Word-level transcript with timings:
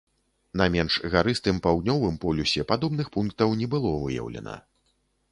На 0.59 0.65
менш 0.75 0.93
гарыстым 1.15 1.59
паўднёвым 1.65 2.15
полюсе 2.23 2.63
падобных 2.71 3.11
пунктаў 3.17 3.53
не 3.61 3.67
было 3.75 3.91
выяўлена. 4.05 4.57